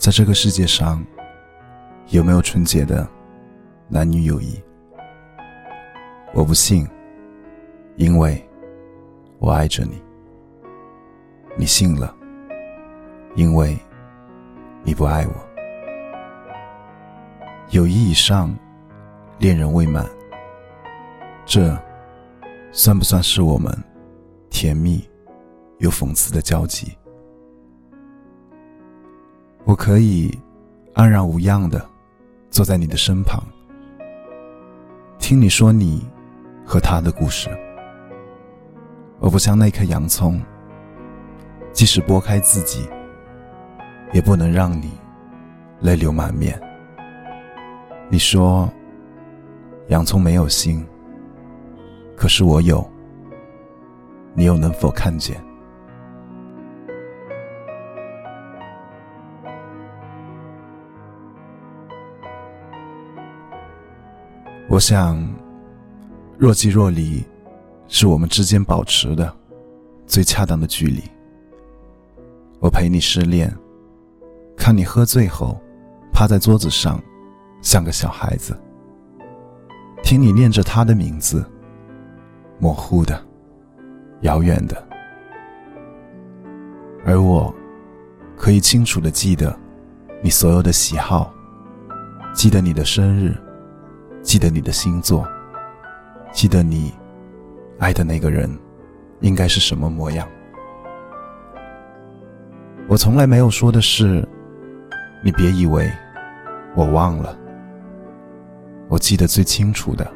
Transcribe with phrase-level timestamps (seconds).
[0.00, 1.04] 在这个世界上，
[2.08, 3.06] 有没有纯洁的
[3.86, 4.58] 男女友谊？
[6.32, 6.88] 我不信，
[7.96, 8.42] 因为
[9.38, 10.02] 我爱着你。
[11.54, 12.16] 你信了，
[13.34, 13.78] 因为
[14.82, 15.34] 你不爱我。
[17.68, 18.56] 友谊以上，
[19.36, 20.08] 恋人未满，
[21.44, 21.78] 这
[22.72, 23.70] 算不算是我们
[24.48, 25.06] 甜蜜
[25.76, 26.96] 又讽刺的交集？
[29.64, 30.36] 我可以
[30.94, 31.84] 安然无恙的
[32.50, 33.42] 坐在你的身旁，
[35.18, 36.04] 听你说你
[36.64, 37.48] 和他的故事。
[39.18, 40.40] 我不像那颗洋葱，
[41.72, 42.88] 即使剥开自己，
[44.12, 44.90] 也不能让你
[45.80, 46.60] 泪流满面。
[48.08, 48.68] 你说
[49.88, 50.84] 洋葱没有心，
[52.16, 52.84] 可是我有，
[54.34, 55.40] 你又能否看见？
[64.70, 65.20] 我想，
[66.38, 67.24] 若即若离，
[67.88, 69.36] 是我们之间保持的
[70.06, 71.02] 最恰当的距离。
[72.60, 73.52] 我陪你失恋，
[74.56, 75.60] 看你喝醉后
[76.12, 77.02] 趴在桌子上，
[77.60, 78.56] 像个小孩子，
[80.04, 81.44] 听你念着他的名字，
[82.60, 83.20] 模糊的，
[84.20, 84.88] 遥远的，
[87.04, 87.52] 而我
[88.36, 89.52] 可以清楚的记得
[90.22, 91.34] 你所有的喜好，
[92.32, 93.36] 记得你的生日。
[94.22, 95.26] 记得你的星座，
[96.32, 96.92] 记得你
[97.78, 98.50] 爱的那个人
[99.20, 100.28] 应该是什么模样。
[102.86, 104.26] 我从来没有说的是，
[105.24, 105.90] 你别以为
[106.74, 107.36] 我忘了。
[108.88, 110.10] 我记得最清楚的，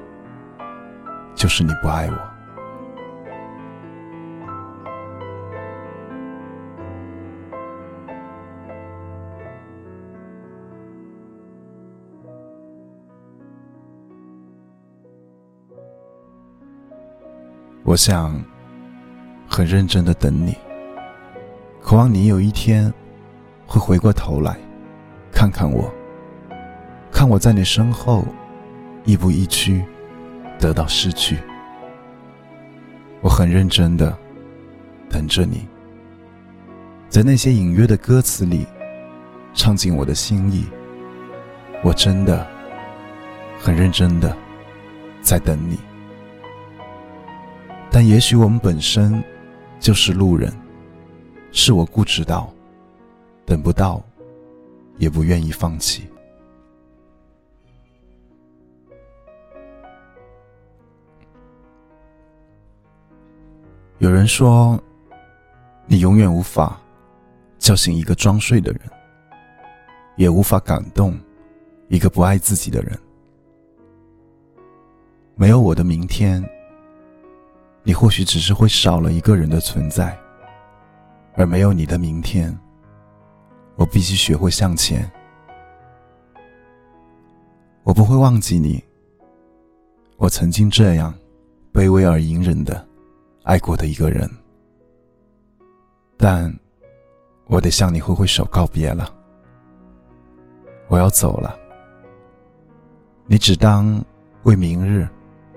[1.35, 2.34] 就是你不爱我。
[17.87, 18.43] 我想，
[19.47, 20.57] 很认真的等你，
[21.83, 22.91] 渴望你有一天
[23.67, 24.57] 会回过头来，
[25.31, 25.93] 看看我，
[27.13, 28.25] 看我在你身后，
[29.05, 29.85] 亦步亦趋，
[30.59, 31.39] 得到失去。
[33.21, 34.17] 我很认真的
[35.11, 35.69] 等着你，
[37.11, 38.67] 在那些隐约的歌词里，
[39.53, 40.65] 唱进我的心意。
[41.83, 42.47] 我真的
[43.61, 44.35] 很认真的
[45.21, 45.79] 在等你。
[47.95, 49.23] 但也许我们本身
[49.79, 50.53] 就是路人，
[51.53, 52.53] 是我固执到
[53.47, 54.03] 等不到，
[54.99, 56.03] 也不愿意放弃。
[63.99, 64.77] 有人说，
[65.87, 66.81] 你永远无法
[67.61, 68.81] 叫醒一个装睡的人，
[70.17, 71.17] 也无法感动
[71.87, 72.99] 一个不爱自己的人。
[75.37, 76.45] 没有我的明天。
[77.87, 80.19] 你或许只是会少了一个人的存在，
[81.35, 82.59] 而没有你的明天。
[83.77, 85.11] 我必须学会向前。
[87.83, 88.83] 我不会忘记你。
[90.17, 91.13] 我曾经这样
[91.73, 92.87] 卑微而隐忍的
[93.43, 94.31] 爱过的一个人，
[96.17, 96.51] 但
[97.47, 99.13] 我得向你挥挥手告别了。
[100.89, 101.59] 我要走了。
[103.27, 104.03] 你只当
[104.45, 105.07] 为明日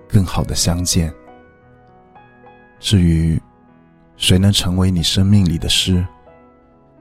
[0.10, 1.14] 更好的相见。
[2.80, 3.42] 至于
[4.16, 6.06] 谁能成为你生命里的诗，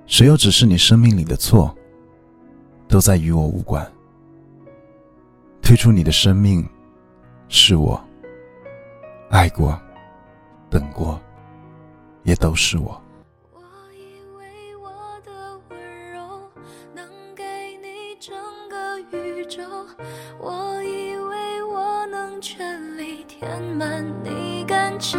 [0.06, 1.74] 谁又只是你生命里的错，
[2.88, 3.86] 都在与我无关。
[5.60, 6.66] 退出你的生命，
[7.48, 8.02] 是我
[9.30, 9.78] 爱过、
[10.70, 11.20] 等过，
[12.22, 13.02] 也都是我。
[13.52, 13.60] 我
[13.92, 14.90] 以为我
[15.24, 16.40] 的温柔
[16.94, 17.04] 能
[17.34, 17.44] 给
[17.82, 18.34] 你整
[18.68, 19.62] 个宇宙，
[20.38, 25.18] 我以为我能全力填满你感情。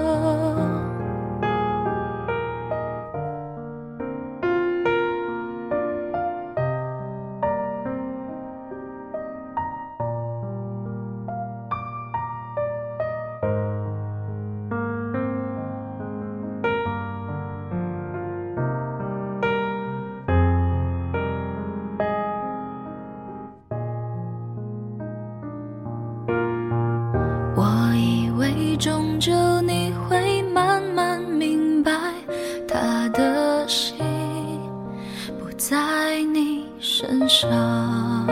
[37.11, 38.25] 身上，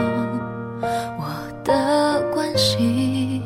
[1.18, 1.26] 我
[1.62, 3.42] 的关心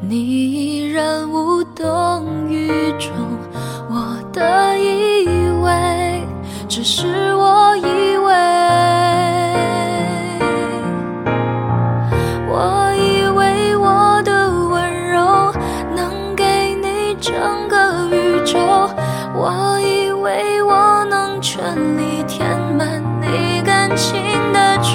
[0.00, 2.68] 你依然无动于
[2.98, 3.12] 衷，
[3.88, 5.28] 我的以
[5.62, 6.26] 为
[6.68, 7.25] 只是。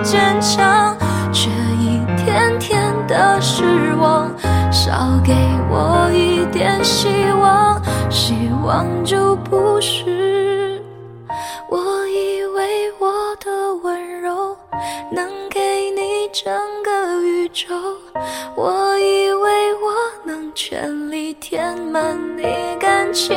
[0.00, 0.96] 坚强，
[1.32, 4.30] 却一天天的失望。
[4.70, 5.32] 少给
[5.70, 7.08] 我一点希
[7.40, 7.80] 望，
[8.10, 10.82] 希望就不是。
[11.70, 14.56] 我以为我的温柔
[15.10, 16.52] 能给你整
[16.82, 17.74] 个宇宙，
[18.54, 19.94] 我以为我
[20.24, 22.44] 能全力填满你
[22.78, 23.36] 感情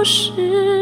[0.00, 0.79] 不是。